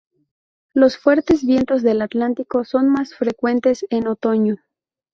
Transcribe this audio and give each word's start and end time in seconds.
Los 0.73 0.97
fuertes 0.97 1.45
vientos 1.45 1.83
del 1.83 2.01
Atlántico 2.01 2.65
son 2.65 2.89
más 2.89 3.13
frecuentes 3.13 3.85
en 3.91 4.07
otoño. 4.07 4.55